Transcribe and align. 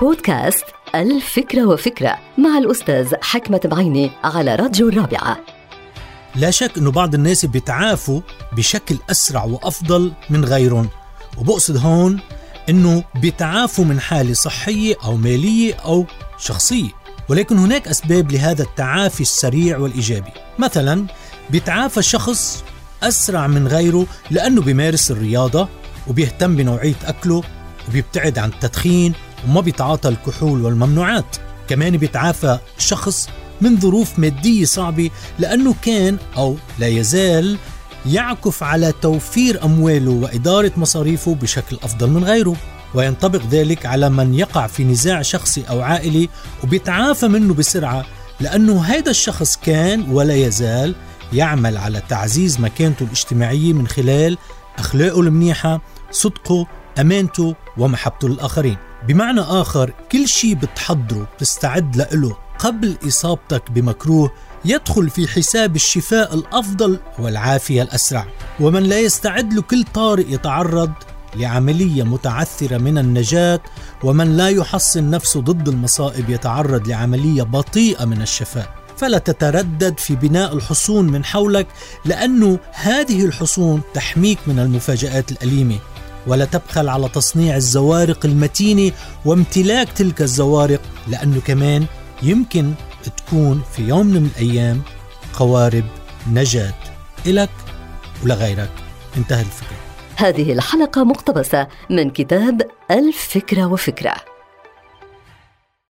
بودكاست 0.00 0.64
الفكرة 0.94 1.66
وفكرة 1.66 2.18
مع 2.38 2.58
الأستاذ 2.58 3.14
حكمة 3.22 3.60
بعيني 3.64 4.10
على 4.24 4.54
راديو 4.54 4.88
الرابعة. 4.88 5.38
لا 6.34 6.50
شك 6.50 6.78
أنه 6.78 6.90
بعض 6.90 7.14
الناس 7.14 7.46
بيتعافوا 7.46 8.20
بشكل 8.52 8.98
أسرع 9.10 9.44
وأفضل 9.44 10.12
من 10.30 10.44
غيرهم 10.44 10.88
وبقصد 11.38 11.76
هون 11.76 12.20
أنه 12.68 13.04
بيتعافوا 13.14 13.84
من 13.84 14.00
حالة 14.00 14.32
صحية 14.32 14.96
أو 15.04 15.16
مالية 15.16 15.74
أو 15.74 16.06
شخصية 16.38 16.90
ولكن 17.28 17.58
هناك 17.58 17.88
أسباب 17.88 18.32
لهذا 18.32 18.62
التعافي 18.62 19.20
السريع 19.20 19.78
والإيجابي. 19.78 20.30
مثلا 20.58 21.06
بيتعافى 21.50 21.98
الشخص 21.98 22.64
أسرع 23.02 23.46
من 23.46 23.68
غيره 23.68 24.06
لأنه 24.30 24.62
بيمارس 24.62 25.10
الرياضة 25.10 25.68
وبيهتم 26.06 26.56
بنوعية 26.56 26.94
أكله 27.04 27.42
وبيبتعد 27.88 28.38
عن 28.38 28.48
التدخين 28.48 29.12
وما 29.48 29.60
بيتعاطى 29.60 30.08
الكحول 30.08 30.64
والممنوعات. 30.64 31.36
كمان 31.68 31.96
بيتعافى 31.96 32.58
شخص 32.78 33.28
من 33.60 33.80
ظروف 33.80 34.18
مادية 34.18 34.64
صعبة 34.64 35.10
لأنه 35.38 35.74
كان 35.82 36.18
أو 36.36 36.56
لا 36.78 36.86
يزال 36.86 37.58
يعكف 38.06 38.62
على 38.62 38.92
توفير 39.02 39.64
أمواله 39.64 40.10
وإدارة 40.10 40.72
مصاريفه 40.76 41.34
بشكل 41.34 41.78
أفضل 41.82 42.10
من 42.10 42.24
غيره. 42.24 42.56
وينطبق 42.94 43.40
ذلك 43.50 43.86
على 43.86 44.10
من 44.10 44.34
يقع 44.34 44.66
في 44.66 44.84
نزاع 44.84 45.22
شخصي 45.22 45.64
أو 45.70 45.80
عائلي 45.80 46.28
وبيتعافى 46.64 47.28
منه 47.28 47.54
بسرعة 47.54 48.04
لأنه 48.40 48.84
هذا 48.84 49.10
الشخص 49.10 49.56
كان 49.56 50.10
ولا 50.10 50.34
يزال 50.34 50.94
يعمل 51.32 51.76
على 51.76 52.02
تعزيز 52.08 52.60
مكانته 52.60 53.04
الاجتماعية 53.04 53.72
من 53.72 53.86
خلال 53.86 54.38
أخلاقه 54.78 55.20
المنيحة 55.20 55.80
صدقه 56.10 56.66
أمانته 57.00 57.54
ومحبته 57.78 58.28
للآخرين 58.28 58.76
بمعنى 59.08 59.40
آخر 59.40 59.92
كل 60.12 60.28
شيء 60.28 60.54
بتحضره 60.54 61.28
بتستعد 61.36 61.96
له 61.96 62.36
قبل 62.58 62.96
إصابتك 63.08 63.70
بمكروه 63.70 64.32
يدخل 64.64 65.10
في 65.10 65.28
حساب 65.28 65.76
الشفاء 65.76 66.34
الأفضل 66.34 66.98
والعافية 67.18 67.82
الأسرع. 67.82 68.26
ومن 68.60 68.82
لا 68.82 69.00
يستعد 69.00 69.52
لكل 69.52 69.84
طارئ 69.94 70.32
يتعرض 70.32 70.92
لعملية 71.36 72.02
متعثرة 72.02 72.78
من 72.78 72.98
النجاة. 72.98 73.60
ومن 74.04 74.36
لا 74.36 74.48
يحصن 74.48 75.10
نفسه 75.10 75.40
ضد 75.40 75.68
المصائب 75.68 76.30
يتعرض 76.30 76.88
لعملية 76.88 77.42
بطيئة 77.42 78.04
من 78.04 78.22
الشفاء. 78.22 78.74
فلا 78.96 79.18
تتردد 79.18 79.98
في 79.98 80.16
بناء 80.16 80.54
الحصون 80.54 81.06
من 81.06 81.24
حولك 81.24 81.66
لأن 82.04 82.58
هذه 82.72 83.24
الحصون 83.24 83.80
تحميك 83.94 84.38
من 84.46 84.58
المفاجآت 84.58 85.32
الأليمة. 85.32 85.78
ولا 86.26 86.44
تبخل 86.44 86.88
على 86.88 87.08
تصنيع 87.08 87.56
الزوارق 87.56 88.26
المتينة 88.26 88.92
وامتلاك 89.24 89.88
تلك 89.88 90.22
الزوارق 90.22 90.80
لأنه 91.08 91.40
كمان 91.40 91.86
يمكن 92.22 92.72
تكون 93.16 93.62
في 93.72 93.82
يوم 93.82 94.06
من 94.06 94.30
الأيام 94.36 94.82
قوارب 95.32 95.84
نجاة. 96.32 96.74
إلك 97.26 97.50
ولغيرك 98.24 98.70
انتهى 99.16 99.40
الفكرة. 99.40 99.76
هذه 100.16 100.52
الحلقة 100.52 101.04
مقتبسة 101.04 101.68
من 101.90 102.10
كتاب 102.10 102.62
الفكرة 102.90 103.66
وفكرة. 103.66 104.33